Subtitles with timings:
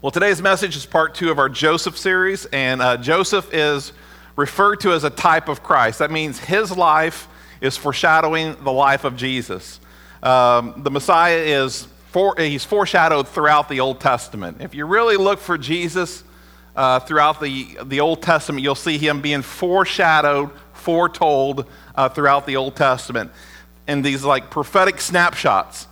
[0.00, 3.92] Well, today's message is part two of our Joseph series, and uh, Joseph is
[4.36, 5.98] referred to as a type of Christ.
[5.98, 7.26] That means his life
[7.60, 9.80] is foreshadowing the life of Jesus.
[10.22, 14.58] Um, the Messiah is for, he's foreshadowed throughout the Old Testament.
[14.60, 16.22] If you really look for Jesus
[16.76, 22.54] uh, throughout the, the Old Testament, you'll see him being foreshadowed, foretold uh, throughout the
[22.54, 23.32] Old Testament
[23.88, 25.87] in these like prophetic snapshots.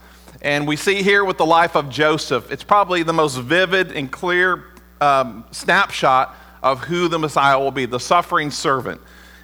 [0.46, 4.08] And we see here with the life of Joseph, it's probably the most vivid and
[4.12, 4.62] clear
[5.00, 9.00] um, snapshot of who the Messiah will be the suffering servant.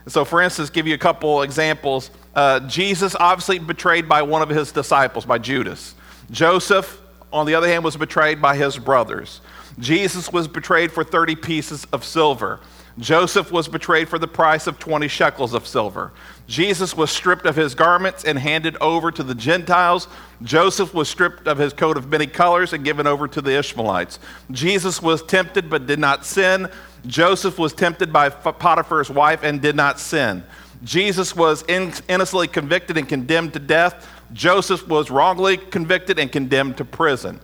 [0.07, 2.13] So, for instance, give you a couple examples.
[2.37, 5.97] Uh, Jesus, obviously betrayed by one of his disciples, by Judas.
[6.31, 9.41] Joseph, on the other hand, was betrayed by his brothers.
[9.81, 12.61] Jesus was betrayed for 30 pieces of silver.
[12.99, 16.13] Joseph was betrayed for the price of 20 shekels of silver.
[16.47, 20.09] Jesus was stripped of his garments and handed over to the Gentiles.
[20.43, 24.19] Joseph was stripped of his coat of many colors and given over to the Ishmaelites.
[24.51, 26.69] Jesus was tempted but did not sin.
[27.07, 30.45] Joseph was tempted by Potiphar's wife and did not sin.
[30.85, 34.09] Jesus was innocently convicted and condemned to death.
[34.33, 37.41] Joseph was wrongly convicted and condemned to prison.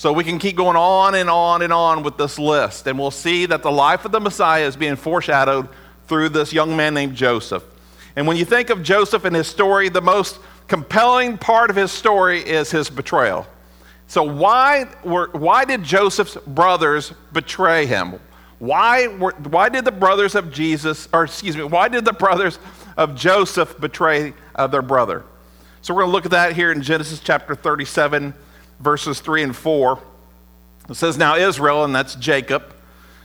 [0.00, 3.10] So we can keep going on and on and on with this list, and we'll
[3.10, 5.68] see that the life of the Messiah is being foreshadowed
[6.06, 7.62] through this young man named Joseph.
[8.16, 11.92] And when you think of Joseph and his story, the most compelling part of his
[11.92, 13.46] story is his betrayal.
[14.06, 18.20] So, why, were, why did Joseph's brothers betray him?
[18.58, 22.58] Why, were, why did the brothers of Jesus, or excuse me, why did the brothers
[22.96, 25.24] of Joseph betray uh, their brother?
[25.82, 28.32] So, we're going to look at that here in Genesis chapter 37
[28.80, 29.98] verses 3 and 4.
[30.88, 32.74] It says, Now Israel, and that's Jacob.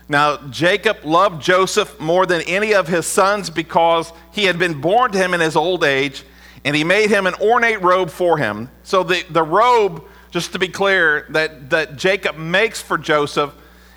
[0.07, 5.11] Now Jacob loved Joseph more than any of his sons because he had been born
[5.11, 6.23] to him in his old age,
[6.63, 8.69] and he made him an ornate robe for him.
[8.83, 13.53] So the, the robe, just to be clear, that, that Jacob makes for Joseph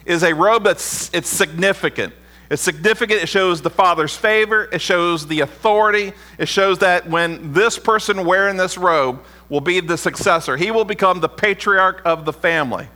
[0.07, 2.15] is a robe that's it's significant.
[2.51, 3.23] It's significant.
[3.23, 4.71] It shows the father's favor.
[4.73, 6.15] It shows the authority.
[6.39, 10.57] It shows that when this person wearing this robe will be the successor.
[10.57, 12.89] He will become the patriarch of the family.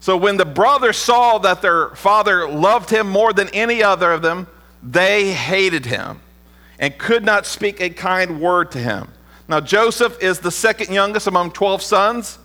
[0.00, 4.22] So when the brothers saw that their father loved him more than any other of
[4.22, 4.46] them,
[4.82, 6.20] they hated him
[6.78, 9.08] and could not speak a kind word to him.
[9.48, 12.38] Now, Joseph is the second youngest among 12 sons,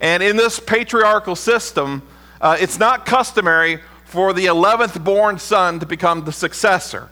[0.00, 2.02] and in this patriarchal system,
[2.40, 7.08] uh, it's not customary for the 11th born son to become the successor.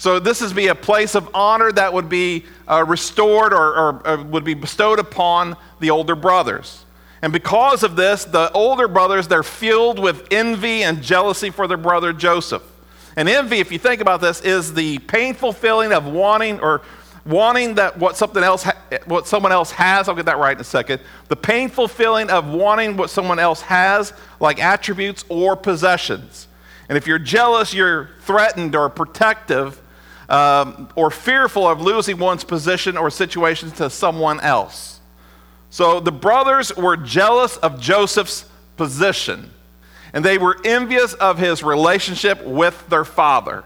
[0.00, 4.06] So this is be a place of honor that would be uh, restored or, or,
[4.06, 6.86] or would be bestowed upon the older brothers.
[7.20, 11.76] And because of this, the older brothers, they're filled with envy and jealousy for their
[11.76, 12.62] brother Joseph.
[13.14, 16.80] And envy, if you think about this, is the painful feeling of wanting or
[17.26, 20.60] wanting that what something else ha- what someone else has i'll get that right in
[20.62, 26.48] a second the painful feeling of wanting what someone else has like attributes or possessions
[26.88, 29.78] and if you're jealous you're threatened or protective
[30.30, 35.00] um, or fearful of losing one's position or situation to someone else.
[35.70, 38.44] So the brothers were jealous of Joseph's
[38.76, 39.50] position,
[40.12, 43.64] and they were envious of his relationship with their father.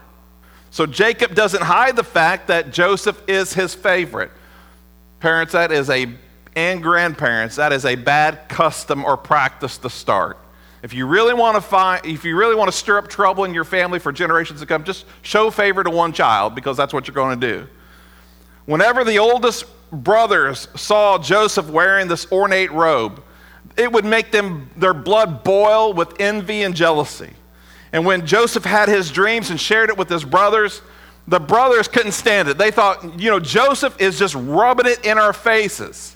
[0.71, 4.31] So Jacob doesn't hide the fact that Joseph is his favorite.
[5.19, 6.11] Parents, that is a,
[6.55, 10.37] and grandparents, that is a bad custom or practice to start.
[10.85, 13.55] If you really want to find, if you really want to stir up trouble in
[13.55, 17.07] your family for generations to come, just show favor to one child because that's what
[17.07, 17.67] you're going to do.
[18.67, 23.23] Whenever the oldest brothers saw Joseph wearing this ornate robe,
[23.75, 27.33] it would make them their blood boil with envy and jealousy.
[27.91, 30.83] And when Joseph had his dreams and shared it with his brothers,
[31.27, 32.59] the brothers couldn't stand it.
[32.59, 36.14] They thought, you know, Joseph is just rubbing it in our faces.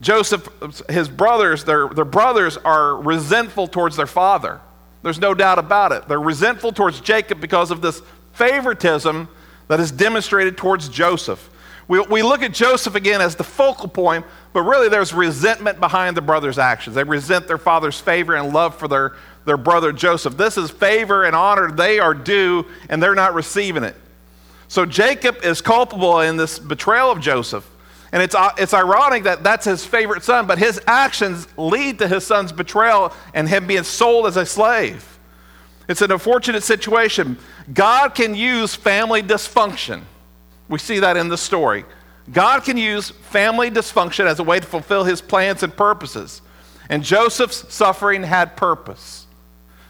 [0.00, 0.48] Joseph,
[0.88, 4.60] his brothers, their, their brothers are resentful towards their father.
[5.02, 6.06] There's no doubt about it.
[6.08, 8.02] They're resentful towards Jacob because of this
[8.34, 9.28] favoritism
[9.68, 11.50] that is demonstrated towards Joseph.
[11.88, 16.16] We, we look at Joseph again as the focal point, but really there's resentment behind
[16.16, 16.94] the brothers' actions.
[16.94, 19.16] They resent their father's favor and love for their,
[19.46, 20.36] their brother Joseph.
[20.36, 23.96] This is favor and honor they are due, and they're not receiving it.
[24.68, 27.68] So Jacob is culpable in this betrayal of Joseph.
[28.12, 32.08] And it's, uh, it's ironic that that's his favorite son, but his actions lead to
[32.08, 35.18] his son's betrayal and him being sold as a slave.
[35.88, 37.38] It's an unfortunate situation.
[37.72, 40.02] God can use family dysfunction.
[40.68, 41.84] We see that in the story.
[42.30, 46.42] God can use family dysfunction as a way to fulfill his plans and purposes.
[46.90, 49.26] And Joseph's suffering had purpose.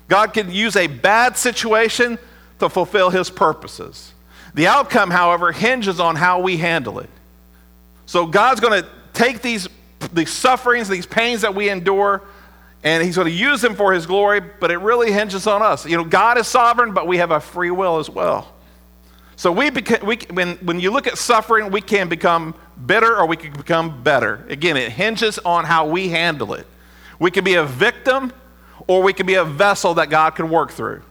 [0.09, 2.19] God can use a bad situation
[2.61, 4.13] to fulfill his purposes.
[4.55, 7.11] The outcome, however, hinges on how we handle it.
[8.09, 9.69] So God's going to take these,
[10.15, 12.23] these sufferings, these pains that we endure,
[12.83, 15.85] and he's going to use them for his glory, but it really hinges on us.
[15.85, 18.51] You know, God is sovereign, but we have a free will as well.
[19.37, 22.55] So we, beca- we when, when you look at suffering, we can become
[22.87, 24.43] bitter or we can become better.
[24.49, 26.67] Again, it hinges on how we handle it.
[27.19, 28.33] We can be a victim
[28.87, 31.03] or we can be a vessel that God can work through.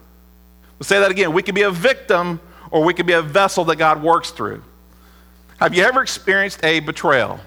[0.80, 1.32] We'll say that again.
[1.32, 2.40] We can be a victim
[2.72, 4.64] or we can be a vessel that God works through.
[5.58, 7.40] Have you ever experienced a betrayal?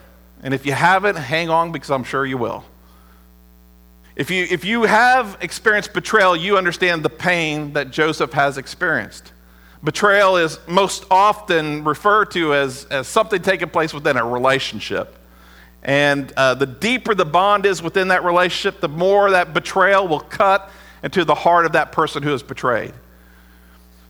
[0.44, 2.66] And if you haven't, hang on because I'm sure you will.
[4.18, 9.32] If you, if you have experienced betrayal, you understand the pain that Joseph has experienced.
[9.82, 15.18] Betrayal is most often referred to as, as something taking place within a relationship.
[15.82, 20.20] And uh, the deeper the bond is within that relationship, the more that betrayal will
[20.20, 20.70] cut
[21.02, 22.94] into the heart of that person who is betrayed.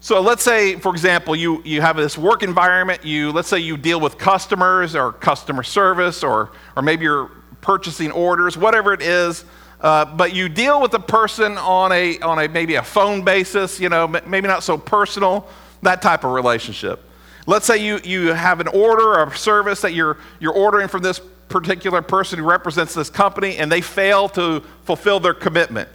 [0.03, 3.77] So let's say, for example, you, you have this work environment, you, let's say you
[3.77, 7.29] deal with customers or customer service, or, or maybe you're
[7.61, 9.45] purchasing orders, whatever it is,
[9.79, 13.79] uh, but you deal with a person on a, on a maybe a phone basis,
[13.79, 15.47] you know, maybe not so personal,
[15.83, 17.07] that type of relationship.
[17.45, 21.21] Let's say you, you have an order or service that you're, you're ordering from this
[21.47, 25.89] particular person who represents this company and they fail to fulfill their commitment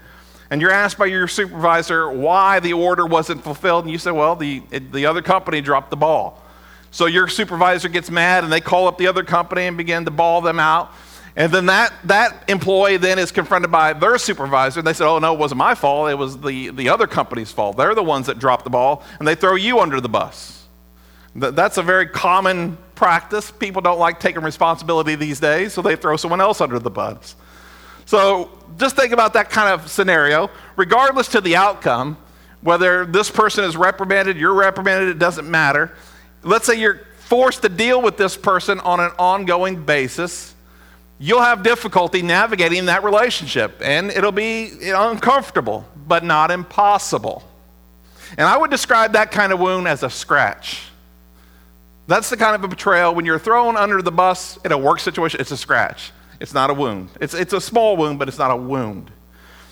[0.51, 4.37] and you're asked by your supervisor why the order wasn't fulfilled, and you say, well,
[4.37, 6.43] the, the other company dropped the ball.
[6.91, 10.11] So your supervisor gets mad, and they call up the other company and begin to
[10.11, 10.93] bawl them out.
[11.35, 14.81] And then that, that employee then is confronted by their supervisor.
[14.81, 16.09] And they said, oh, no, it wasn't my fault.
[16.11, 17.77] It was the, the other company's fault.
[17.77, 20.65] They're the ones that dropped the ball, and they throw you under the bus.
[21.35, 23.51] That's a very common practice.
[23.51, 27.37] People don't like taking responsibility these days, so they throw someone else under the bus.
[28.07, 30.51] So just think about that kind of scenario.
[30.77, 32.17] Regardless to the outcome,
[32.61, 35.93] whether this person is reprimanded, you're reprimanded, it doesn't matter.
[36.43, 40.55] Let's say you're forced to deal with this person on an ongoing basis.
[41.19, 47.43] You'll have difficulty navigating that relationship, and it'll be uncomfortable, but not impossible.
[48.37, 50.83] And I would describe that kind of wound as a scratch.
[52.07, 55.01] That's the kind of a betrayal when you're thrown under the bus in a work
[55.01, 56.12] situation, it's a scratch.
[56.41, 57.11] It's not a wound.
[57.21, 59.11] It's, it's a small wound, but it's not a wound.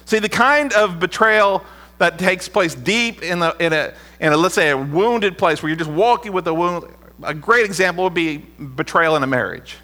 [0.07, 1.65] See, the kind of betrayal
[1.99, 5.63] that takes place deep in, the, in, a, in a, let's say, a wounded place
[5.63, 6.87] where you're just walking with a wound,
[7.23, 9.77] a great example would be betrayal in a marriage.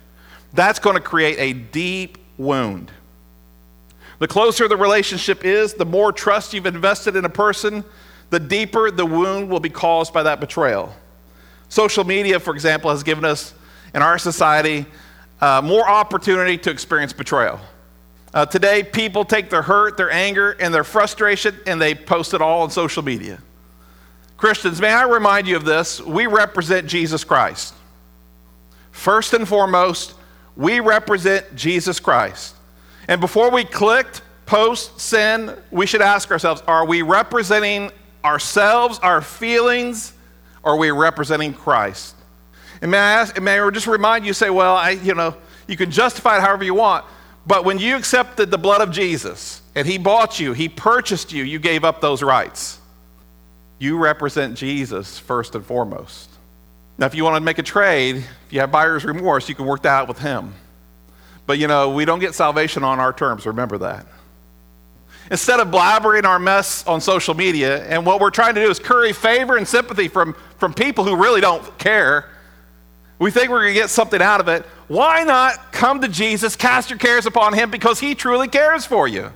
[0.52, 2.90] That's going to create a deep wound.
[4.18, 7.84] The closer the relationship is, the more trust you've invested in a person,
[8.28, 10.94] the deeper the wound will be caused by that betrayal.
[11.68, 13.54] Social media, for example, has given us
[13.94, 14.86] in our society
[15.40, 17.60] uh, more opportunity to experience betrayal.
[18.32, 22.40] Uh, today, people take their hurt, their anger, and their frustration and they post it
[22.40, 23.40] all on social media.
[24.36, 26.00] Christians, may I remind you of this?
[26.00, 27.74] We represent Jesus Christ.
[28.90, 30.14] First and foremost,
[30.56, 32.54] we represent Jesus Christ.
[33.08, 34.06] And before we click,
[34.46, 37.90] post, send, we should ask ourselves are we representing
[38.24, 40.12] ourselves, our feelings,
[40.62, 42.14] or are we representing Christ?
[42.82, 45.36] And may I, ask, may I just remind you, say, well, I, you know,
[45.66, 47.04] you can justify it however you want,
[47.46, 51.44] but when you accepted the blood of Jesus and he bought you, he purchased you,
[51.44, 52.78] you gave up those rights.
[53.78, 56.30] You represent Jesus first and foremost.
[56.98, 59.64] Now, if you want to make a trade, if you have buyer's remorse, you can
[59.64, 60.52] work that out with him.
[61.46, 64.06] But you know, we don't get salvation on our terms, remember that.
[65.30, 68.78] Instead of blabbering our mess on social media, and what we're trying to do is
[68.78, 72.28] curry favor and sympathy from, from people who really don't care,
[73.20, 74.64] we think we're going to get something out of it.
[74.88, 79.06] Why not come to Jesus, cast your cares upon him because he truly cares for
[79.06, 79.30] you?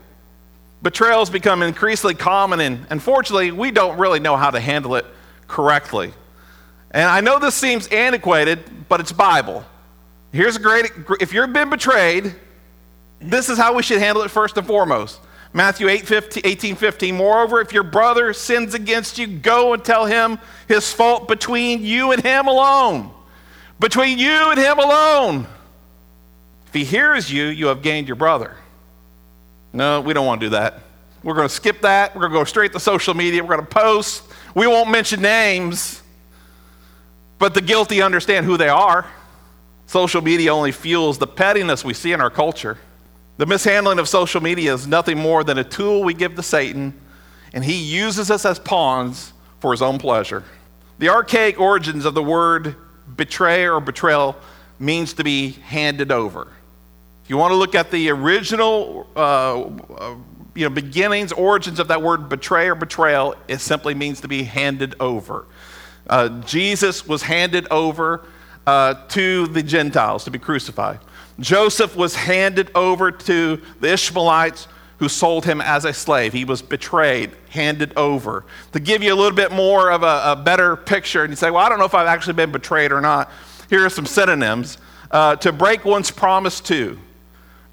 [0.82, 5.04] Betrayals become increasingly common, and unfortunately, we don't really know how to handle it
[5.48, 6.12] correctly.
[6.92, 9.64] And I know this seems antiquated, but it's Bible.
[10.32, 12.34] Here's a great if you've been betrayed,
[13.20, 15.20] this is how we should handle it first and foremost.
[15.52, 17.14] Matthew 8, 15, 18, 15.
[17.14, 20.38] Moreover, if your brother sins against you, go and tell him
[20.68, 23.12] his fault between you and him alone
[23.78, 25.46] between you and him alone.
[26.68, 28.56] If he hears you, you have gained your brother.
[29.72, 30.80] No, we don't want to do that.
[31.22, 32.14] We're going to skip that.
[32.14, 33.42] We're going to go straight to social media.
[33.42, 34.24] We're going to post.
[34.54, 36.02] We won't mention names,
[37.38, 39.06] but the guilty understand who they are.
[39.86, 42.78] Social media only fuels the pettiness we see in our culture.
[43.36, 46.94] The mishandling of social media is nothing more than a tool we give to Satan,
[47.52, 50.44] and he uses us as pawns for his own pleasure.
[50.98, 52.76] The archaic origins of the word
[53.16, 54.37] betray or betrayal
[54.78, 56.49] means to be handed over.
[57.23, 60.14] If you want to look at the original uh, uh,
[60.54, 64.44] you know, beginnings, origins of that word betray or betrayal, it simply means to be
[64.44, 65.47] handed over.
[66.09, 68.26] Uh, Jesus was handed over
[68.66, 71.00] uh, to the Gentiles to be crucified.
[71.40, 76.32] Joseph was handed over to the Ishmaelites who sold him as a slave.
[76.32, 78.44] He was betrayed, handed over.
[78.72, 81.50] To give you a little bit more of a, a better picture, and you say,
[81.50, 83.30] Well, I don't know if I've actually been betrayed or not.
[83.68, 84.78] Here are some synonyms
[85.10, 86.98] uh, to break one's promise to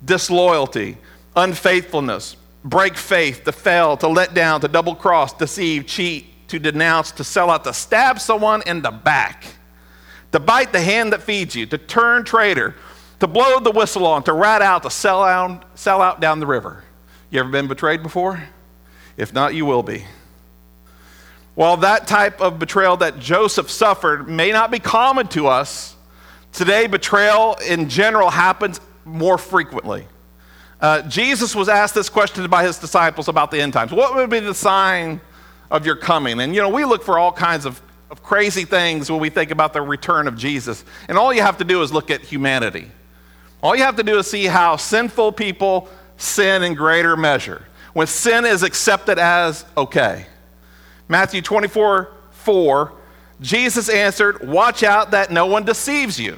[0.04, 0.98] disloyalty,
[1.36, 7.12] unfaithfulness, break faith, to fail, to let down, to double cross, deceive, cheat, to denounce,
[7.12, 9.46] to sell out, to stab someone in the back,
[10.32, 12.76] to bite the hand that feeds you, to turn traitor,
[13.20, 16.48] to blow the whistle on, to rat out, to sell out, sell out down the
[16.48, 16.84] river.
[17.32, 18.44] You ever been betrayed before?
[19.16, 20.04] If not, you will be.
[21.56, 25.96] While that type of betrayal that Joseph suffered may not be common to us,
[26.52, 30.06] today betrayal in general happens more frequently.
[30.82, 33.94] Uh, Jesus was asked this question by his disciples about the end times.
[33.94, 35.22] What would be the sign
[35.70, 36.42] of your coming?
[36.42, 39.52] And you know, we look for all kinds of, of crazy things when we think
[39.52, 40.84] about the return of Jesus.
[41.08, 42.92] And all you have to do is look at humanity.
[43.64, 45.88] All you have to do is see how sinful people
[46.22, 47.66] sin in greater measure.
[47.94, 50.26] When sin is accepted as okay.
[51.08, 52.94] Matthew 24, 4,
[53.42, 56.38] Jesus answered, Watch out that no one deceives you.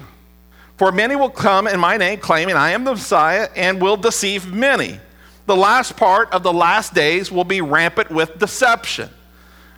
[0.77, 4.51] For many will come in my name, claiming I am the Messiah, and will deceive
[4.51, 4.99] many.
[5.45, 9.09] The last part of the last days will be rampant with deception.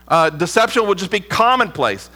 [0.07, 2.09] Uh, deception will just be commonplace.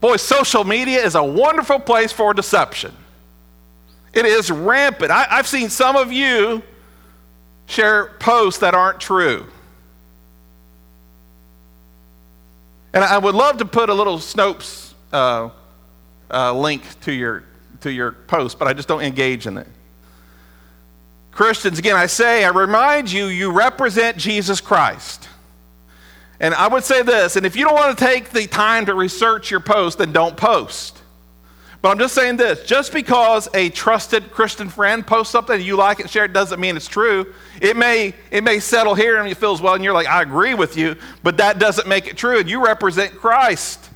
[0.00, 2.92] Boy, social media is a wonderful place for deception.
[4.12, 5.10] It is rampant.
[5.10, 6.62] I, I've seen some of you
[7.66, 9.46] share posts that aren't true.
[12.92, 15.50] And I would love to put a little Snopes uh,
[16.30, 17.44] uh, link to your
[17.80, 19.66] to your post, but I just don't engage in it.
[21.32, 25.28] Christians, again, I say, I remind you, you represent Jesus Christ.
[26.40, 28.94] And I would say this, and if you don't want to take the time to
[28.94, 31.00] research your post, then don't post.
[31.84, 35.76] But I'm just saying this just because a trusted Christian friend posts something and you
[35.76, 37.34] like it, share it, doesn't mean it's true.
[37.60, 40.54] It may, it may settle here and it feels well, and you're like, I agree
[40.54, 42.38] with you, but that doesn't make it true.
[42.38, 43.90] And you represent Christ.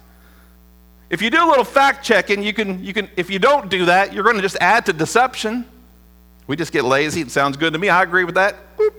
[1.09, 3.87] If you do a little fact checking, you can, you can, if you don't do
[3.87, 5.65] that, you're going to just add to deception.
[6.47, 7.23] We just get lazy.
[7.23, 7.89] It sounds good to me.
[7.89, 8.77] I agree with that.
[8.77, 8.93] Boop.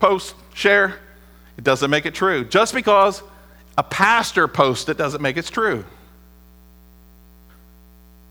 [0.00, 1.00] Post, share.
[1.58, 2.46] It doesn't make it true.
[2.46, 3.22] Just because
[3.76, 5.84] a pastor posts it doesn't make it true.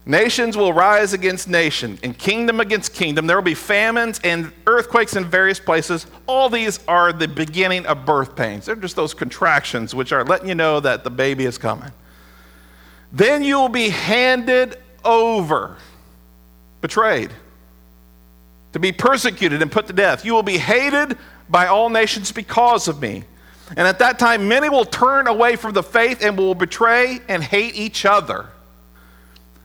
[0.06, 3.28] Nations will rise against nation, and kingdom against kingdom.
[3.28, 6.08] There will be famines and earthquakes in various places.
[6.26, 8.66] All these are the beginning of birth pains.
[8.66, 11.92] They're just those contractions which are letting you know that the baby is coming.
[13.12, 15.78] Then you will be handed over,
[16.82, 17.30] betrayed,
[18.74, 20.26] to be persecuted and put to death.
[20.26, 21.16] You will be hated
[21.48, 23.24] by all nations because of me.
[23.78, 27.44] And at that time, many will turn away from the faith and will betray and
[27.44, 28.48] hate each other.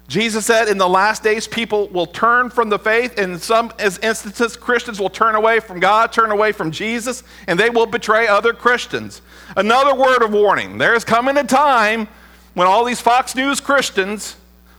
[0.08, 3.18] Jesus said in the last days, people will turn from the faith.
[3.18, 7.70] In some instances, Christians will turn away from God, turn away from Jesus, and they
[7.70, 9.20] will betray other Christians.
[9.56, 12.06] Another word of warning there is coming a time
[12.54, 14.36] when all these Fox News Christians,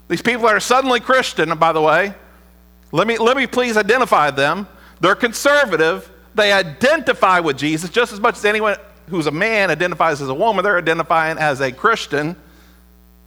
[0.07, 2.13] these people that are suddenly Christian, by the way,
[2.93, 4.65] let me, let me please identify them.
[5.01, 6.10] They're conservative.
[6.36, 8.77] They identify with Jesus just as much as anyone
[9.10, 10.63] who's a man identifies as a woman.
[10.63, 12.38] They're identifying as a Christian.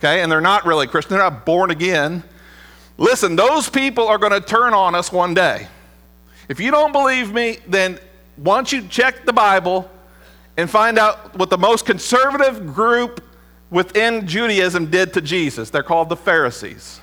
[0.01, 2.25] Okay, and they're not really Christian, they're not born again.
[2.97, 5.69] Listen, those people are going to turn on us one day.
[6.49, 7.99] If you don't believe me, then
[8.37, 9.91] once you check the Bible
[10.57, 13.23] and find out what the most conservative group
[13.71, 15.71] within Judaism did to Jesus.
[15.71, 17.01] They're called the Pharisees.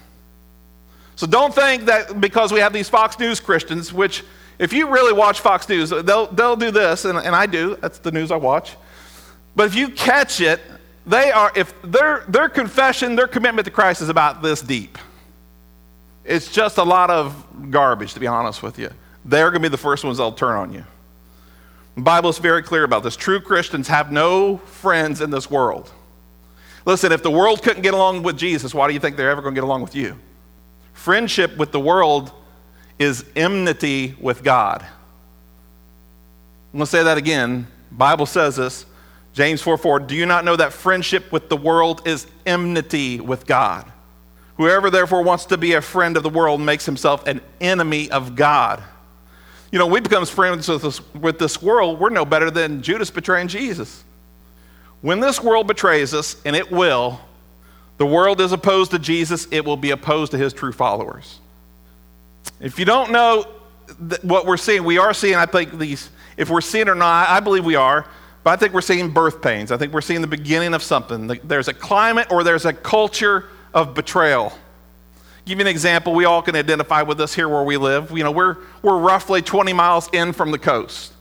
[1.16, 4.24] So don't think that because we have these Fox News Christians, which
[4.60, 7.78] if you really watch Fox News, they'll, they'll do this, and, and I do.
[7.78, 8.76] That's the news I watch.
[9.56, 10.62] But if you catch it,
[11.08, 14.98] they are, if their, their confession, their commitment to Christ is about this deep.
[16.26, 18.90] It's just a lot of garbage, to be honest with you.
[19.24, 20.84] They're going to be the first ones that'll turn on you.
[21.96, 23.16] The Bible is very clear about this.
[23.16, 25.90] True Christians have no friends in this world.
[26.86, 29.42] Listen, if the world couldn't get along with Jesus, why do you think they're ever
[29.42, 30.18] going to get along with you?
[30.94, 32.32] Friendship with the world
[33.00, 34.82] is enmity with God.
[36.74, 37.68] I'm going to say that again.
[37.92, 38.86] Bible says this.
[39.38, 43.46] James 4 4, do you not know that friendship with the world is enmity with
[43.46, 43.86] God?
[44.56, 48.36] Whoever therefore wants to be a friend of the world makes himself an enemy of
[48.36, 48.82] God.
[49.72, 53.12] You know, we become friends with this, with this world, we're no better than Judas
[53.12, 54.04] betraying Jesus.
[55.02, 57.22] When this world betrays us, and it will,
[57.98, 61.40] the world is opposed to Jesus, it will be opposed to his true followers.
[62.60, 63.46] If you don't know
[64.24, 67.40] what we're seeing, we are seeing, I think, these, if we're seeing or not, I
[67.40, 68.08] believe we are,
[68.48, 69.74] but I think we're seeing birth pains.
[69.74, 71.28] I think we're seeing the beginning of something.
[71.44, 74.54] There's a climate or there's a culture of betrayal.
[75.44, 78.10] Give you an example, we all can identify with this here where we live.
[78.12, 81.12] You know, we're, we're roughly 20 miles in from the coast.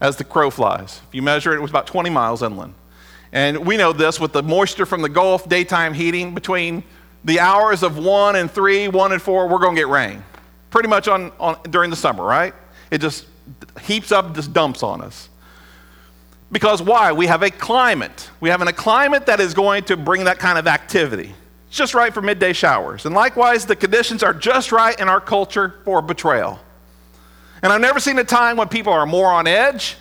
[0.00, 1.00] as the crow flies.
[1.06, 2.74] If you measure it, it was about 20 miles inland.
[3.30, 6.82] And we know this with the moisture from the Gulf, daytime heating, between
[7.22, 10.24] the hours of 1 and 3, 1 and 4, we're going to get rain.
[10.70, 12.52] Pretty much on, on, during the summer, right?
[12.90, 13.26] It just
[13.82, 15.28] heaps up, just dumps on us.
[16.52, 17.12] Because why?
[17.12, 18.30] We have a climate.
[18.40, 21.34] We have a climate that is going to bring that kind of activity.
[21.68, 23.06] It's just right for midday showers.
[23.06, 26.60] And likewise, the conditions are just right in our culture for betrayal.
[27.62, 29.96] And I've never seen a time when people are more on edge,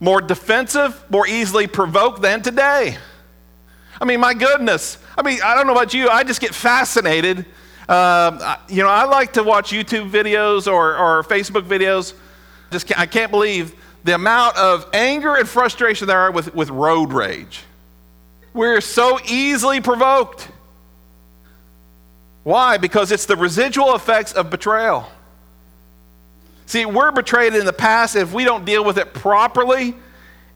[0.00, 2.96] more defensive, more easily provoked than today.
[4.00, 4.96] I mean, my goodness.
[5.18, 7.44] I mean, I don't know about you, I just get fascinated.
[7.86, 12.14] Uh, you know, I like to watch YouTube videos or, or Facebook videos.
[12.70, 16.70] Just can't, I can't believe the amount of anger and frustration there are with, with
[16.70, 17.62] road rage.
[18.52, 20.48] We're so easily provoked.
[22.42, 22.78] Why?
[22.78, 25.06] Because it's the residual effects of betrayal.
[26.66, 29.94] See, we're betrayed in the past if we don't deal with it properly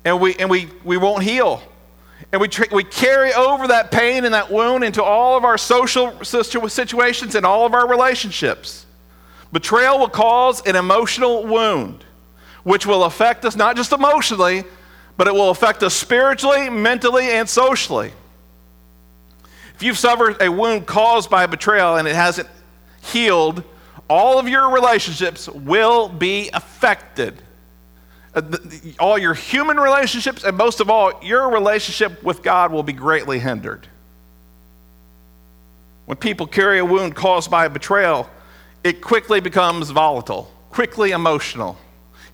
[0.05, 1.63] and we, and we, we won't heal.
[2.33, 5.59] And we, tra- we carry over that pain and that wound into all of our
[5.59, 8.87] social situations and all of our relationships.
[9.53, 12.05] Betrayal will cause an emotional wound,
[12.65, 14.65] which will affect us not just emotionally,
[15.17, 18.13] but it will affect us spiritually, mentally, and socially.
[19.75, 22.49] If you've suffered a wound caused by betrayal and it hasn't
[23.03, 23.63] healed,
[24.09, 27.41] all of your relationships will be affected.
[28.35, 28.43] Uh,
[28.99, 33.39] all your human relationships, and most of all, your relationship with God will be greatly
[33.39, 33.87] hindered.
[36.07, 38.29] When people carry a wound caused by a betrayal,
[38.83, 41.79] it quickly becomes volatile, quickly emotional.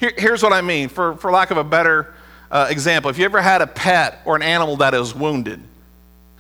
[0.01, 2.15] Here, here's what I mean, for, for lack of a better
[2.51, 3.11] uh, example.
[3.11, 5.61] If you ever had a pet or an animal that is wounded,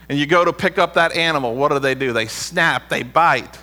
[0.09, 2.14] and you go to pick up that animal, what do they do?
[2.14, 3.59] They snap, they bite.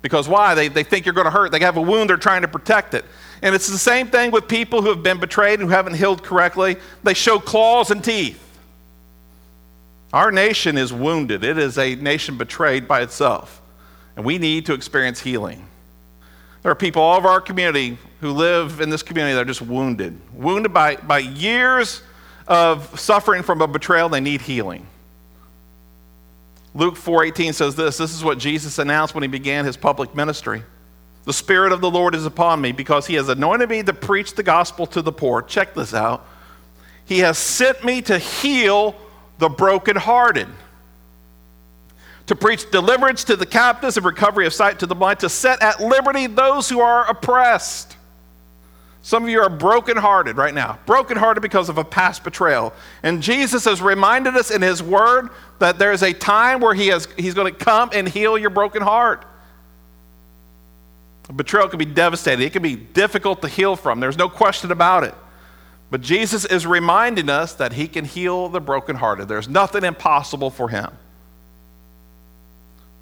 [0.00, 0.54] Because why?
[0.54, 1.50] They, they think you're going to hurt.
[1.50, 3.04] They have a wound, they're trying to protect it.
[3.42, 6.22] And it's the same thing with people who have been betrayed and who haven't healed
[6.22, 6.76] correctly.
[7.02, 8.44] They show claws and teeth.
[10.12, 13.60] Our nation is wounded, it is a nation betrayed by itself.
[14.16, 15.66] And we need to experience healing.
[16.62, 19.62] There are people all over our community who live in this community that are just
[19.62, 22.02] wounded, wounded by, by years
[22.46, 24.08] of suffering from a betrayal.
[24.08, 24.86] They need healing.
[26.74, 30.62] Luke 4:18 says this, this is what Jesus announced when he began his public ministry.
[31.24, 34.34] The spirit of the Lord is upon me because he has anointed me to preach
[34.34, 35.42] the gospel to the poor.
[35.42, 36.26] Check this out.
[37.04, 38.96] He has sent me to heal
[39.38, 40.48] the brokenhearted,
[42.26, 45.62] to preach deliverance to the captives and recovery of sight to the blind, to set
[45.62, 47.96] at liberty those who are oppressed
[49.02, 52.72] some of you are brokenhearted right now, brokenhearted because of a past betrayal.
[53.02, 55.30] And Jesus has reminded us in His Word
[55.60, 58.82] that there's a time where he has, He's going to come and heal your broken
[58.82, 59.24] heart.
[61.28, 64.00] A betrayal can be devastating, it can be difficult to heal from.
[64.00, 65.14] There's no question about it.
[65.90, 69.28] But Jesus is reminding us that He can heal the brokenhearted.
[69.28, 70.90] There's nothing impossible for Him.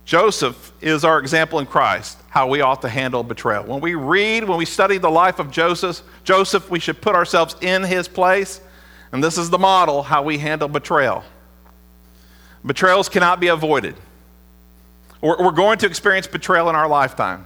[0.06, 3.64] Joseph is our example in Christ, how we ought to handle betrayal.
[3.64, 7.56] When we read, when we study the life of Joseph, Joseph, we should put ourselves
[7.60, 8.60] in his place,
[9.10, 11.24] and this is the model how we handle betrayal.
[12.64, 13.96] Betrayals cannot be avoided.
[15.20, 17.44] We're, going to experience betrayal in our lifetime.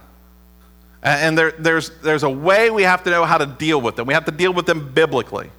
[1.01, 4.05] And there, there's, there's a way we have to know how to deal with them.
[4.05, 5.49] We have to deal with them biblically.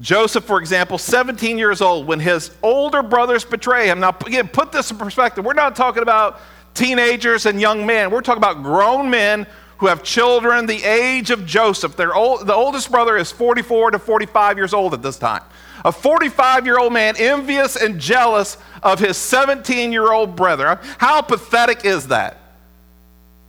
[0.00, 4.00] Joseph, for example, 17 years old, when his older brothers betray him.
[4.00, 5.44] Now, again, put this in perspective.
[5.44, 6.40] We're not talking about
[6.74, 9.46] teenagers and young men, we're talking about grown men
[9.78, 11.98] who have children the age of Joseph.
[12.00, 15.42] Old, the oldest brother is 44 to 45 years old at this time.
[15.84, 20.80] A 45 year old man envious and jealous of his 17 year old brother.
[20.98, 22.38] How pathetic is that?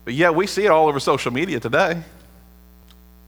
[0.04, 2.04] But yet, we see it all over social media today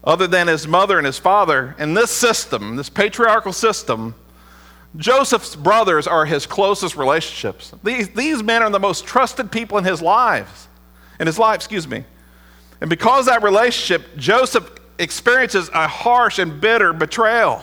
[0.04, 4.14] other than his mother and his father, in this system, this patriarchal system,
[4.96, 7.74] Joseph's brothers are his closest relationships.
[7.84, 10.68] These, these men are the most trusted people in his lives,
[11.20, 12.04] in his life, excuse me.
[12.80, 17.62] And because that relationship, Joseph experiences a harsh and bitter betrayal.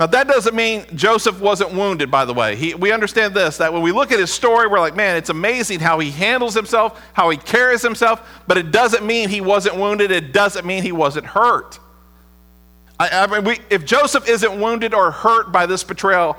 [0.00, 2.56] Now, that doesn't mean Joseph wasn't wounded, by the way.
[2.56, 5.28] He, we understand this that when we look at his story, we're like, man, it's
[5.28, 9.76] amazing how he handles himself, how he carries himself, but it doesn't mean he wasn't
[9.76, 10.10] wounded.
[10.10, 11.78] It doesn't mean he wasn't hurt.
[12.98, 16.38] I, I mean, we, if Joseph isn't wounded or hurt by this betrayal,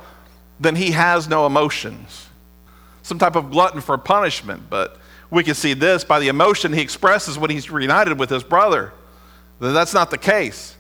[0.60, 2.30] then he has no emotions.
[3.04, 4.98] Some type of glutton for punishment, but
[5.30, 8.92] we can see this by the emotion he expresses when he's reunited with his brother.
[9.60, 10.76] That's not the case.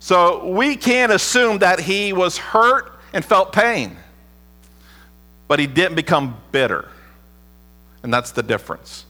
[0.00, 3.96] So we can't assume that he was hurt and felt pain,
[5.46, 6.88] but he didn't become bitter.
[8.02, 9.04] And that's the difference.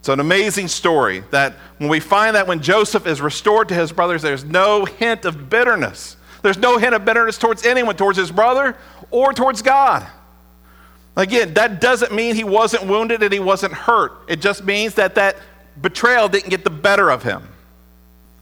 [0.00, 3.92] It's an amazing story that when we find that when Joseph is restored to his
[3.92, 6.16] brothers, there's no hint of bitterness.
[6.42, 8.78] There's no hint of bitterness towards anyone, towards his brother
[9.10, 10.06] or towards God.
[11.14, 14.12] Again, that doesn't mean he wasn't wounded and he wasn't hurt.
[14.28, 15.36] It just means that that
[15.82, 17.46] betrayal didn't get the better of him.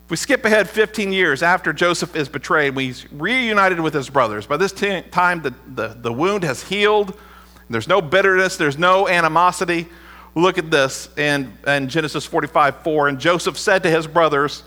[0.09, 4.47] We skip ahead 15 years after Joseph is betrayed, he's reunited with his brothers.
[4.47, 7.19] By this t- time, the, the, the wound has healed.
[7.69, 9.87] There's no bitterness, there's no animosity.
[10.35, 13.09] Look at this in, in Genesis 45 4.
[13.09, 14.63] And Joseph said to his brothers,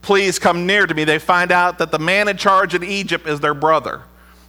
[0.00, 1.04] Please come near to me.
[1.04, 4.02] They find out that the man in charge in Egypt is their brother,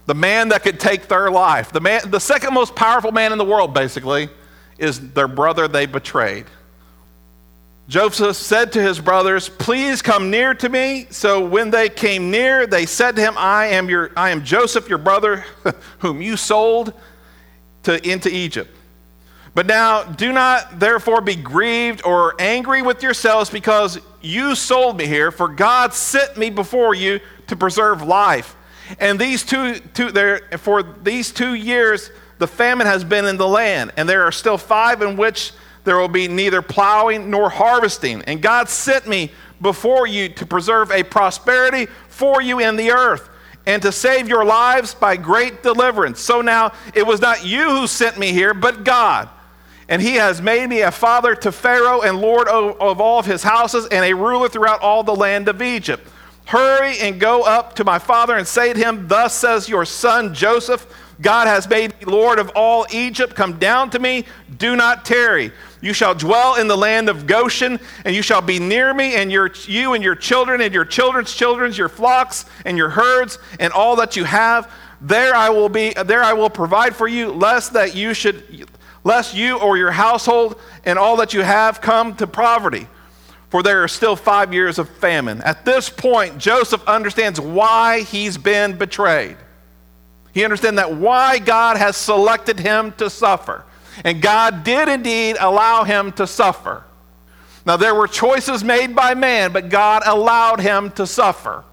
[0.06, 1.70] the man that could take their life.
[1.70, 4.28] The, man, the second most powerful man in the world, basically,
[4.78, 6.46] is their brother they betrayed.
[7.86, 11.06] Joseph said to his brothers, Please come near to me.
[11.10, 14.88] So when they came near, they said to him, I am, your, I am Joseph,
[14.88, 15.44] your brother,
[15.98, 16.94] whom you sold
[17.82, 18.74] to, into Egypt.
[19.54, 25.06] But now do not therefore be grieved or angry with yourselves because you sold me
[25.06, 28.56] here, for God sent me before you to preserve life.
[28.98, 33.46] And these two, two there, for these two years, the famine has been in the
[33.46, 35.52] land, and there are still five in which
[35.84, 38.22] there will be neither plowing nor harvesting.
[38.22, 43.28] And God sent me before you to preserve a prosperity for you in the earth
[43.66, 46.20] and to save your lives by great deliverance.
[46.20, 49.28] So now it was not you who sent me here, but God.
[49.88, 53.42] And he has made me a father to Pharaoh and lord of, all of his
[53.42, 56.08] houses and a ruler throughout all the land of Egypt.
[56.46, 60.34] Hurry and go up to my father and say to him, Thus says your son
[60.34, 60.86] Joseph,
[61.20, 63.34] God has made me Lord of all Egypt.
[63.34, 64.24] Come down to me,
[64.58, 65.52] do not tarry.
[65.80, 69.30] You shall dwell in the land of Goshen, and you shall be near me, and
[69.30, 73.72] your, you and your children, and your children's children, your flocks, and your herds, and
[73.72, 74.70] all that you have.
[75.00, 78.66] There I will be, there I will provide for you, lest that you should
[79.04, 82.88] lest you or your household and all that you have come to poverty.
[83.50, 85.40] For there are still five years of famine.
[85.42, 89.36] At this point, Joseph understands why he's been betrayed.
[90.34, 93.64] He understands that why God has selected him to suffer.
[94.04, 96.84] And God did indeed allow him to suffer.
[97.64, 101.64] Now, there were choices made by man, but God allowed him to suffer.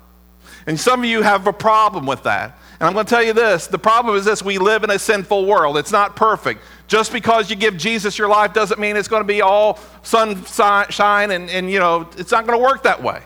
[0.67, 2.57] And some of you have a problem with that.
[2.79, 4.99] And I'm going to tell you this the problem is this we live in a
[4.99, 6.61] sinful world, it's not perfect.
[6.87, 11.31] Just because you give Jesus your life doesn't mean it's going to be all sunshine
[11.31, 13.21] and, and you know, it's not going to work that way.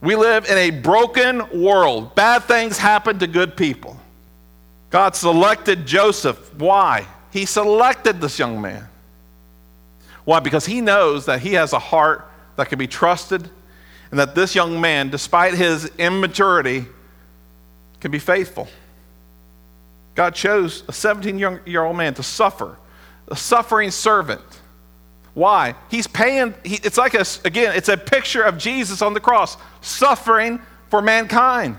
[0.00, 2.14] We live in a broken world.
[2.14, 3.98] Bad things happen to good people.
[4.90, 6.54] God selected Joseph.
[6.54, 7.06] Why?
[7.32, 8.88] He selected this young man.
[10.24, 10.40] Why?
[10.40, 13.48] Because he knows that he has a heart that can be trusted
[14.10, 16.86] and that this young man, despite his immaturity,
[18.00, 18.68] can be faithful.
[20.14, 22.76] God chose a 17 year old man to suffer,
[23.28, 24.42] a suffering servant.
[25.36, 25.74] Why?
[25.90, 29.58] He's paying, he, it's like a, again, it's a picture of Jesus on the cross,
[29.82, 31.76] suffering for mankind.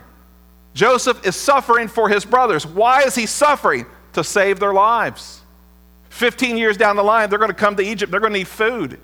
[0.75, 2.67] Joseph is suffering for his brothers.
[2.67, 3.87] Why is he suffering?
[4.13, 5.41] To save their lives.
[6.09, 8.47] 15 years down the line, they're going to come to Egypt, they're going to need
[8.47, 8.99] food.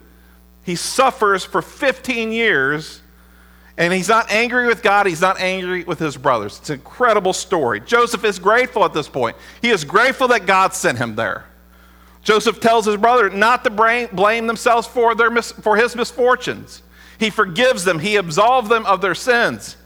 [0.63, 3.02] He suffers for 15 years
[3.76, 6.60] and he's not angry with God, he's not angry with his brothers.
[6.60, 7.80] It's an incredible story.
[7.80, 9.36] Joseph is grateful at this point.
[9.63, 11.46] He is grateful that God sent him there.
[12.24, 16.82] Joseph tells his brother not to blame themselves for, their mis- for his misfortunes.
[17.20, 19.78] He forgives them, he absolves them of their sins.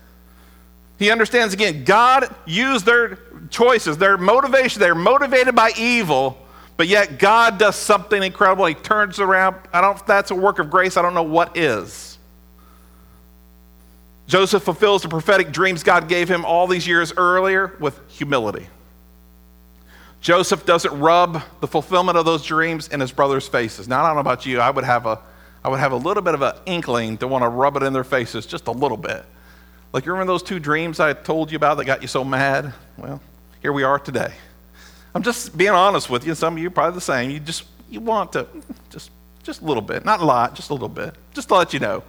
[1.00, 3.20] He understands again, God used their
[3.50, 4.80] choices, their motivation.
[4.80, 6.38] They're motivated by evil,
[6.76, 8.66] but yet God does something incredible.
[8.66, 9.58] He turns around.
[9.74, 12.18] I don't that's a work of grace, I don't know what is.
[14.28, 18.68] Joseph fulfills the prophetic dreams God gave him all these years earlier with humility.
[20.22, 23.88] Joseph doesn't rub the fulfillment of those dreams in his brothers' faces.
[23.88, 25.20] Now, I don't know about you, I would have a,
[25.64, 27.94] I would have a little bit of an inkling to want to rub it in
[27.94, 29.26] their faces, just a little bit.
[29.94, 32.74] Like, you remember those two dreams I told you about that got you so mad?
[32.98, 33.22] Well,
[33.62, 34.34] here we are today.
[35.16, 36.32] I'm just being honest with you.
[36.32, 37.32] And some of you probably the same.
[37.32, 38.48] You just, you want to,
[38.90, 39.12] just,
[39.44, 40.06] just a little bit.
[40.06, 41.16] Not a lot, just a little bit.
[41.34, 42.04] Just to let you know,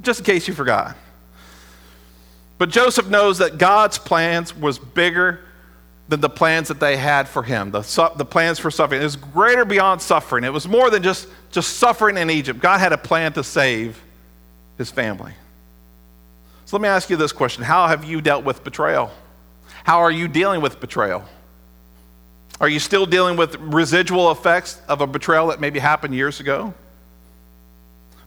[0.00, 0.96] just in case you forgot.
[2.58, 5.40] But Joseph knows that God's plans was bigger
[6.08, 9.00] than the plans that they had for him, the, the plans for suffering.
[9.00, 10.44] It was greater beyond suffering.
[10.44, 12.60] It was more than just, just suffering in Egypt.
[12.60, 14.02] God had a plan to save
[14.76, 15.32] his family.
[16.64, 19.10] So let me ask you this question How have you dealt with betrayal?
[19.84, 21.24] How are you dealing with betrayal?
[22.60, 26.74] Are you still dealing with residual effects of a betrayal that maybe happened years ago?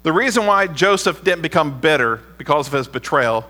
[0.04, 3.50] The reason why Joseph didn't become bitter because of his betrayal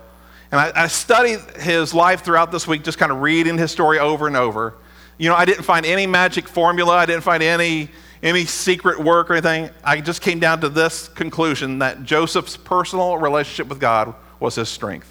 [0.52, 3.98] and I, I studied his life throughout this week, just kind of reading his story
[3.98, 4.74] over and over.
[5.18, 6.94] You know, I didn't find any magic formula.
[6.94, 7.88] I didn't find any,
[8.22, 9.70] any secret work or anything.
[9.82, 14.68] I just came down to this conclusion that Joseph's personal relationship with God was his
[14.68, 15.10] strength.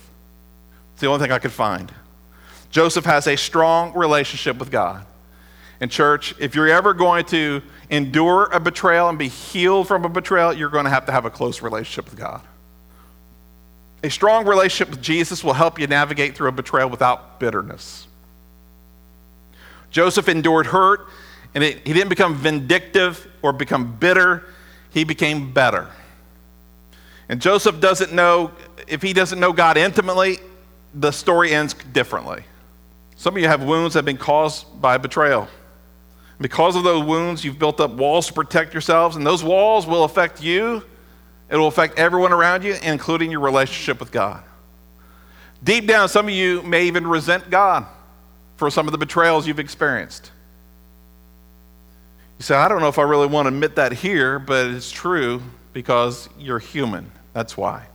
[0.94, 1.92] It's the only thing I could find.
[2.70, 5.06] Joseph has a strong relationship with God.
[5.82, 10.10] And, church, if you're ever going to endure a betrayal and be healed from a
[10.10, 12.42] betrayal, you're going to have to have a close relationship with God.
[14.06, 18.06] A strong relationship with Jesus will help you navigate through a betrayal without bitterness.
[19.90, 21.08] Joseph endured hurt,
[21.56, 24.46] and it, he didn't become vindictive or become bitter,
[24.92, 25.90] he became better.
[27.30, 28.52] And Joseph doesn't know,
[28.88, 30.38] if he doesn't know God intimately,
[30.94, 32.44] the story ends differently.
[33.16, 35.48] Some of you have wounds that have been caused by betrayal.
[36.40, 40.04] Because of those wounds, you've built up walls to protect yourselves, and those walls will
[40.04, 40.84] affect you.
[41.50, 44.44] It will affect everyone around you, including your relationship with God.
[45.64, 47.86] Deep down, some of you may even resent God
[48.58, 50.32] for some of the betrayals you've experienced.
[52.40, 54.92] You say, I don't know if I really want to admit that here, but it's
[54.92, 55.42] true
[55.74, 57.12] because you're human.
[57.34, 57.86] That's why.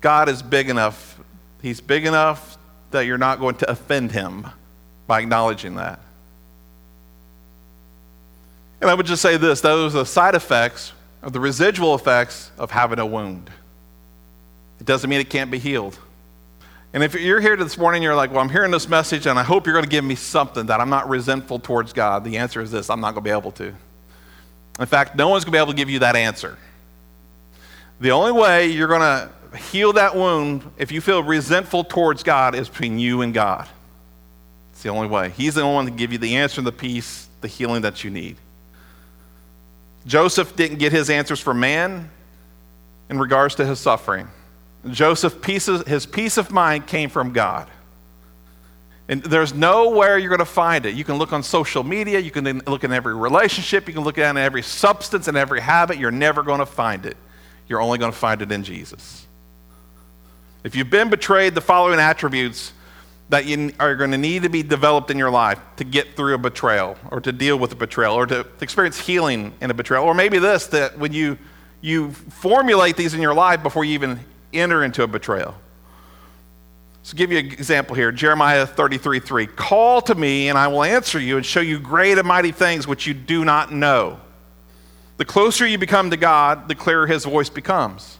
[0.00, 1.18] God is big enough,
[1.60, 2.56] He's big enough
[2.92, 4.46] that you're not going to offend Him
[5.06, 6.00] by acknowledging that.
[8.80, 12.50] And I would just say this those are the side effects of the residual effects
[12.58, 13.50] of having a wound.
[14.80, 15.98] It doesn't mean it can't be healed.
[16.92, 19.42] And if you're here this morning, you're like, well, I'm hearing this message and I
[19.42, 22.24] hope you're going to give me something that I'm not resentful towards God.
[22.24, 23.74] The answer is this I'm not going to be able to.
[24.80, 26.56] In fact, no one's going to be able to give you that answer.
[28.00, 32.54] The only way you're going to heal that wound if you feel resentful towards God
[32.54, 33.68] is between you and God.
[34.72, 35.30] It's the only way.
[35.30, 38.04] He's the only one to give you the answer and the peace, the healing that
[38.04, 38.36] you need.
[40.08, 42.10] Joseph didn't get his answers from man
[43.10, 44.26] in regards to his suffering.
[44.90, 47.68] Joseph, his peace of mind came from God.
[49.06, 50.94] And there's nowhere you're going to find it.
[50.94, 54.18] You can look on social media, you can look in every relationship, you can look
[54.18, 55.98] at every substance and every habit.
[55.98, 57.16] You're never going to find it.
[57.68, 59.26] You're only going to find it in Jesus.
[60.64, 62.72] If you've been betrayed, the following attributes
[63.28, 66.34] that you are going to need to be developed in your life to get through
[66.34, 70.04] a betrayal or to deal with a betrayal or to experience healing in a betrayal.
[70.04, 71.36] Or maybe this that when you,
[71.80, 74.20] you formulate these in your life before you even
[74.52, 75.54] enter into a betrayal.
[77.02, 79.46] So, give you an example here Jeremiah 33 3.
[79.46, 82.86] Call to me, and I will answer you and show you great and mighty things
[82.86, 84.20] which you do not know.
[85.16, 88.17] The closer you become to God, the clearer his voice becomes.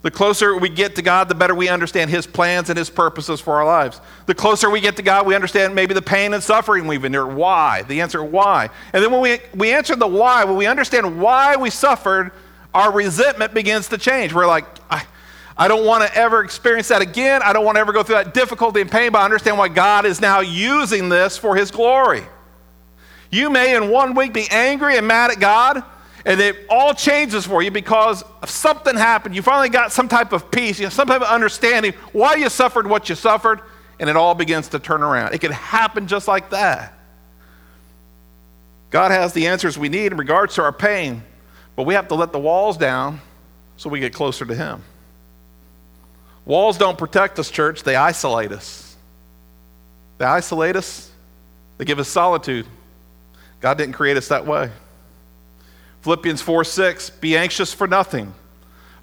[0.00, 3.40] The closer we get to God, the better we understand His plans and His purposes
[3.40, 4.00] for our lives.
[4.26, 7.34] The closer we get to God, we understand maybe the pain and suffering we've endured.
[7.34, 7.82] Why?
[7.82, 8.70] The answer, why?
[8.92, 12.30] And then when we, we answer the why, when we understand why we suffered,
[12.72, 14.32] our resentment begins to change.
[14.32, 15.04] We're like, I,
[15.56, 17.40] I don't want to ever experience that again.
[17.42, 19.66] I don't want to ever go through that difficulty and pain, but I understand why
[19.66, 22.22] God is now using this for His glory.
[23.32, 25.82] You may in one week be angry and mad at God
[26.28, 29.34] and it all changes for you because something happened.
[29.34, 32.50] You finally got some type of peace, you know, some type of understanding why you
[32.50, 33.62] suffered what you suffered,
[33.98, 35.32] and it all begins to turn around.
[35.32, 36.92] It can happen just like that.
[38.90, 41.22] God has the answers we need in regards to our pain,
[41.76, 43.22] but we have to let the walls down
[43.78, 44.82] so we get closer to Him.
[46.44, 48.96] Walls don't protect us, church, they isolate us.
[50.18, 51.10] They isolate us,
[51.78, 52.66] they give us solitude.
[53.62, 54.70] God didn't create us that way.
[56.02, 58.34] Philippians 4 6, be anxious for nothing,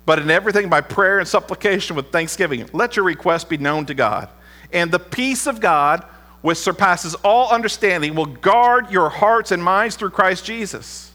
[0.06, 3.94] but in everything by prayer and supplication with thanksgiving, let your requests be known to
[3.94, 4.30] God.
[4.72, 6.04] And the peace of God,
[6.42, 11.12] which surpasses all understanding, will guard your hearts and minds through Christ Jesus.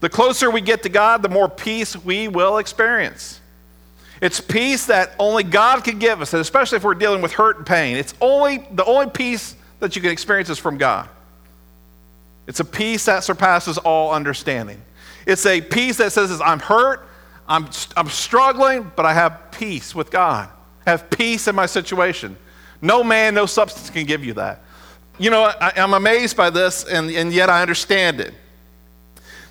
[0.00, 3.40] The closer we get to God, the more peace we will experience.
[4.20, 7.56] It's peace that only God can give us, and especially if we're dealing with hurt
[7.56, 7.96] and pain.
[7.96, 11.08] It's only the only peace that you can experience is from God.
[12.46, 14.80] It's a peace that surpasses all understanding.
[15.28, 17.06] It's a peace that says, I'm hurt,
[17.46, 20.48] I'm, I'm struggling, but I have peace with God.
[20.86, 22.34] I have peace in my situation.
[22.80, 24.62] No man, no substance can give you that.
[25.18, 28.32] You know, I, am amazed by this, and, and yet I understand it.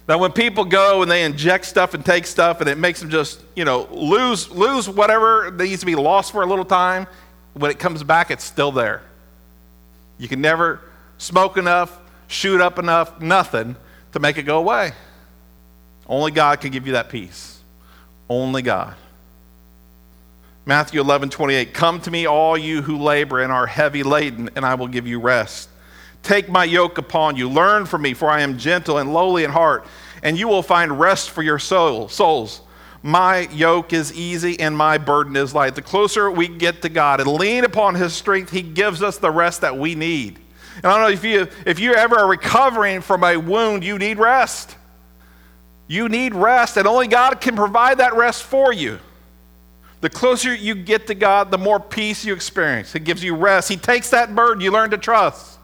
[0.08, 3.12] That when people go and they inject stuff and take stuff, and it makes them
[3.12, 7.06] just, you know, lose, lose whatever needs to be lost for a little time,
[7.54, 9.04] when it comes back, it's still there.
[10.18, 10.82] You can never
[11.20, 13.76] smoke enough, shoot up enough, nothing
[14.14, 14.94] to make it go away.
[16.08, 17.60] Only God can give you that peace.
[18.30, 18.96] Only God.
[20.66, 21.74] Matthew 11, 28.
[21.74, 25.08] Come to me, all you who labor and are heavy laden, and I will give
[25.08, 25.70] you rest.
[26.24, 27.50] Take my yoke upon you.
[27.50, 29.86] Learn from me, for I am gentle and lowly in heart,
[30.24, 32.62] and you will find rest for your soul, souls.
[33.02, 35.76] My yoke is easy and my burden is light.
[35.76, 39.32] The closer we get to God and lean upon His strength, He gives us the
[39.32, 40.40] rest that we need.
[40.78, 43.98] And I don't know if you if you ever are recovering from a wound, you
[43.98, 44.76] need rest.
[45.88, 49.00] You need rest, and only God can provide that rest for you.
[50.02, 52.94] The closer you get to God, the more peace you experience.
[52.94, 53.70] It gives you rest.
[53.70, 55.58] He takes that burden, you learn to trust.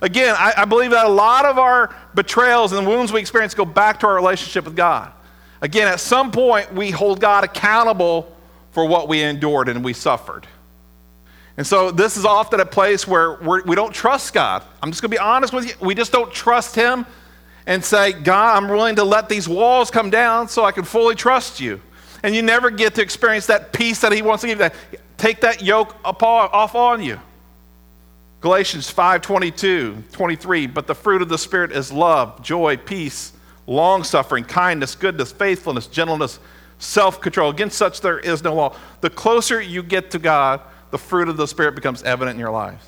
[0.00, 3.54] Again, I, I, believe that a lot of our betrayals and the wounds we experience
[3.54, 5.12] go back to our relationship with God.
[5.60, 8.34] Again, at some point, we hold God accountable
[8.72, 10.46] for what we endured and we suffered.
[11.56, 14.64] And so, this is often a place where we're, we do not trust God.
[14.82, 15.74] I'm just going to be honest with you.
[15.80, 17.06] We just don't trust Him
[17.66, 21.14] and say, God, I'm willing to let these walls come down so I can fully
[21.14, 21.80] trust you.
[22.22, 24.98] And you never get to experience that peace that He wants to give you.
[25.16, 27.20] Take that yoke off on you.
[28.40, 30.66] Galatians 5 22, 23.
[30.66, 33.32] But the fruit of the Spirit is love, joy, peace,
[33.66, 36.38] long suffering, kindness, goodness, faithfulness, gentleness,
[36.78, 37.50] self control.
[37.50, 38.76] Against such there is no law.
[39.00, 42.50] The closer you get to God, the fruit of the Spirit becomes evident in your
[42.50, 42.84] lives.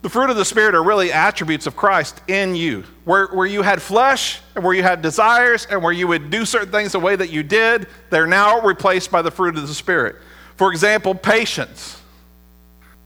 [0.00, 2.84] The fruit of the Spirit are really attributes of Christ in you.
[3.04, 6.44] Where, where you had flesh and where you had desires and where you would do
[6.44, 9.74] certain things the way that you did, they're now replaced by the fruit of the
[9.74, 10.16] Spirit.
[10.56, 12.00] For example, patience.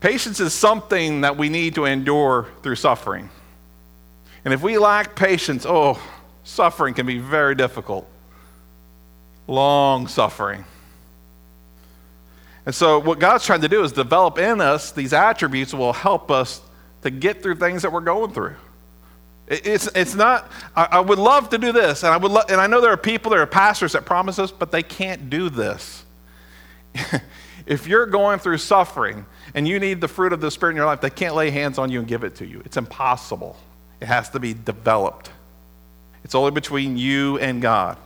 [0.01, 3.31] Patience is something that we need to endure through suffering.
[4.45, 6.01] And if we lack patience, oh,
[6.45, 8.07] suffering can be very difficult.
[9.47, 10.65] Long suffering.
[12.67, 16.31] And so, what God's trying to do is develop in us these attributes will help
[16.31, 16.61] us
[17.03, 18.57] to get through things that we're going through.
[19.49, 22.67] It's, it's not, I, would love to do this, and I, would lo- and I
[22.67, 26.05] know there are people, there are pastors that promise us, but they can't do this.
[27.67, 30.87] if you're going through suffering, and you need the fruit of the Spirit in your
[30.87, 32.63] life, they can't lay hands on you and give it to you.
[32.65, 33.57] It's impossible.
[34.01, 35.31] It has to be developed.
[36.25, 37.99] It's only between you and God.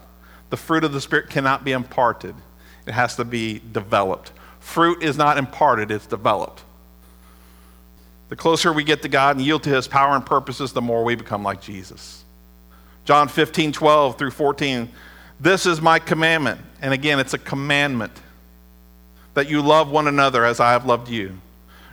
[0.50, 2.34] The fruit of the Spirit cannot be imparted,
[2.86, 4.32] it has to be developed.
[4.60, 6.62] Fruit is not imparted, it's developed.
[8.28, 11.04] The closer we get to God and yield to His power and purposes, the more
[11.04, 12.24] we become like Jesus.
[13.04, 14.88] John 15, 12 through 14.
[15.38, 16.60] This is my commandment.
[16.82, 18.12] And again, it's a commandment
[19.34, 21.38] that you love one another as I have loved you.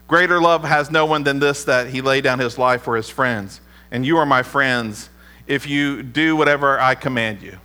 [0.07, 3.09] Greater love has no one than this that he laid down his life for his
[3.09, 3.61] friends.
[3.91, 5.09] And you are my friends
[5.45, 7.57] if you do whatever I command you.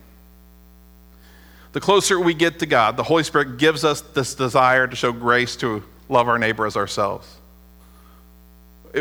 [1.72, 5.12] The closer we get to God, the Holy Spirit gives us this desire to show
[5.12, 7.37] grace to love our neighbor as ourselves.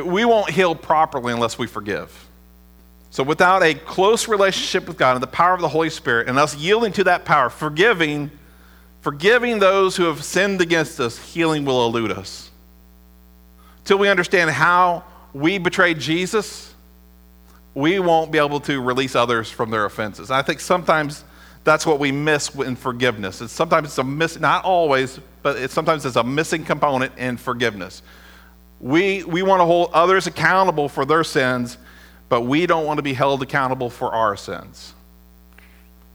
[0.05, 2.27] We won't heal properly unless we forgive.
[3.09, 6.37] So, without a close relationship with God and the power of the Holy Spirit, and
[6.37, 8.31] us yielding to that power, forgiving
[9.07, 12.51] Forgiving those who have sinned against us, healing will elude us.
[13.85, 16.73] Till we understand how we betrayed Jesus,
[17.73, 20.29] we won't be able to release others from their offenses.
[20.29, 21.23] I think sometimes
[21.63, 23.39] that's what we miss in forgiveness.
[23.39, 27.37] It's sometimes it's a miss, not always, but it's sometimes it's a missing component in
[27.37, 28.01] forgiveness.
[28.79, 31.77] We, we want to hold others accountable for their sins,
[32.29, 34.93] but we don't want to be held accountable for our sins.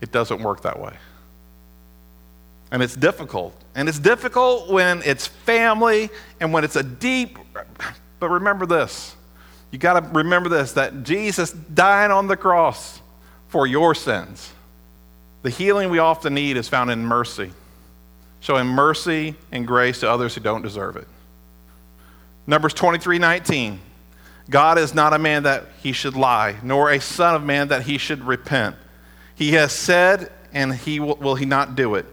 [0.00, 0.94] It doesn't work that way.
[2.70, 3.54] And it's difficult.
[3.74, 7.38] And it's difficult when it's family and when it's a deep,
[8.18, 9.14] but remember this.
[9.70, 13.00] You got to remember this that Jesus died on the cross
[13.48, 14.52] for your sins.
[15.42, 17.52] The healing we often need is found in mercy,
[18.40, 21.08] showing mercy and grace to others who don't deserve it.
[22.46, 23.80] Numbers 23 19.
[24.50, 27.82] God is not a man that he should lie, nor a son of man that
[27.82, 28.76] he should repent.
[29.34, 32.06] He has said, and he will, will he not do it?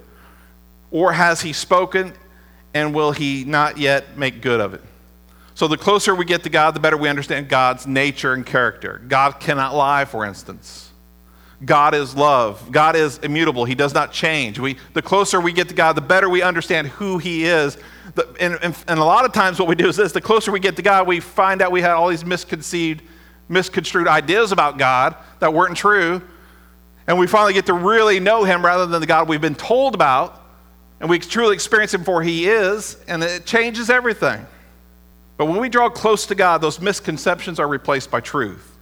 [0.92, 2.14] Or has he spoken
[2.74, 4.82] and will he not yet make good of it?
[5.56, 9.02] So, the closer we get to God, the better we understand God's nature and character.
[9.08, 10.89] God cannot lie, for instance.
[11.64, 12.72] God is love.
[12.72, 13.66] God is immutable.
[13.66, 14.60] He does not change.
[14.60, 17.78] We, the closer we get to God, the better we understand who He is.
[18.16, 20.52] The, and, and, and a lot of times, what we do is this the closer
[20.52, 23.02] we get to God, we find out we had all these misconceived,
[23.50, 26.22] misconstrued ideas about God that weren't true.
[27.08, 29.96] And we finally get to really know Him rather than the God we've been told
[29.96, 30.40] about
[31.00, 34.46] and we truly experience Him for He is, and it changes everything.
[35.38, 38.78] But when we draw close to God, those misconceptions are replaced by truth.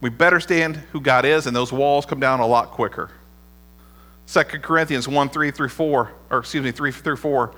[0.00, 3.10] We better stand who God is, and those walls come down a lot quicker.
[4.26, 7.52] 2 Corinthians 1 3 through 4, or excuse me, 3 through 4.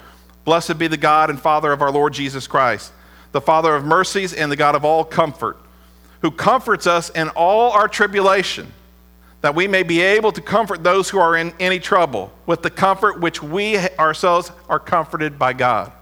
[0.44, 2.92] Blessed be the God and Father of our Lord Jesus Christ,
[3.32, 5.58] the Father of mercies and the God of all comfort,
[6.22, 8.72] who comforts us in all our tribulation
[9.40, 12.70] that we may be able to comfort those who are in any trouble with the
[12.70, 15.92] comfort which we ourselves are comforted by God.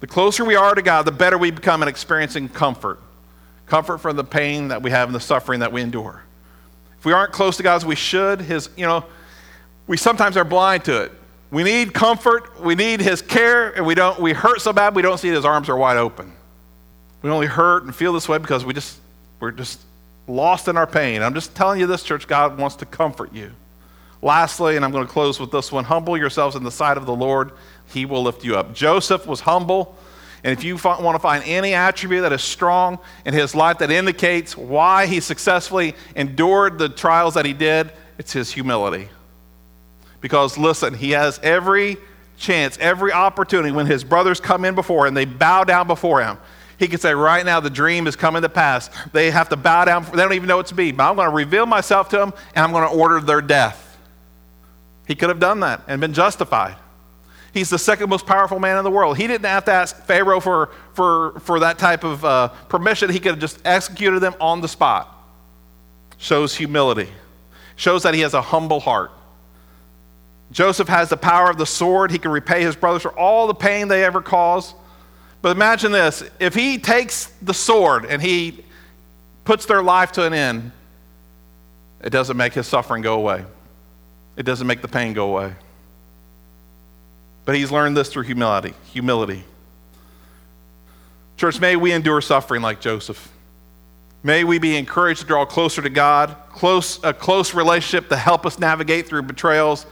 [0.00, 2.98] The closer we are to God, the better we become in experiencing comfort.
[3.72, 6.22] Comfort from the pain that we have and the suffering that we endure.
[6.98, 9.06] If we aren't close to God as we should, his, you know,
[9.86, 11.12] we sometimes are blind to it.
[11.50, 15.00] We need comfort, we need his care, and we don't we hurt so bad we
[15.00, 16.34] don't see his arms are wide open.
[17.22, 18.98] We only hurt and feel this way because we just,
[19.40, 19.80] we're just
[20.28, 21.22] lost in our pain.
[21.22, 23.52] I'm just telling you this, church, God wants to comfort you.
[24.20, 27.06] Lastly, and I'm going to close with this one humble yourselves in the sight of
[27.06, 27.52] the Lord,
[27.86, 28.74] he will lift you up.
[28.74, 29.96] Joseph was humble.
[30.44, 33.90] And if you want to find any attribute that is strong in his life that
[33.90, 39.08] indicates why he successfully endured the trials that he did, it's his humility.
[40.20, 41.96] Because listen, he has every
[42.38, 46.38] chance, every opportunity when his brothers come in before him, they bow down before him.
[46.76, 48.90] He could say, Right now, the dream is coming to pass.
[49.12, 50.04] They have to bow down.
[50.04, 50.90] They don't even know what to be.
[50.90, 53.96] But I'm going to reveal myself to them and I'm going to order their death.
[55.06, 56.76] He could have done that and been justified.
[57.52, 59.18] He's the second most powerful man in the world.
[59.18, 63.10] He didn't have to ask Pharaoh for, for, for that type of uh, permission.
[63.10, 65.08] He could have just executed them on the spot.
[66.16, 67.10] Shows humility,
[67.76, 69.10] shows that he has a humble heart.
[70.50, 72.10] Joseph has the power of the sword.
[72.10, 74.74] He can repay his brothers for all the pain they ever caused.
[75.42, 78.64] But imagine this if he takes the sword and he
[79.44, 80.72] puts their life to an end,
[82.02, 83.44] it doesn't make his suffering go away,
[84.36, 85.54] it doesn't make the pain go away.
[87.44, 88.74] But he's learned this through humility.
[88.92, 89.44] Humility.
[91.36, 93.30] Church, may we endure suffering like Joseph.
[94.22, 98.46] May we be encouraged to draw closer to God, close, a close relationship to help
[98.46, 99.84] us navigate through betrayals,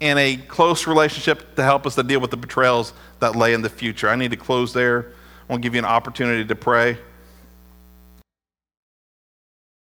[0.00, 3.60] and a close relationship to help us to deal with the betrayals that lay in
[3.60, 4.08] the future.
[4.08, 5.12] I need to close there.
[5.48, 6.96] I want to give you an opportunity to pray.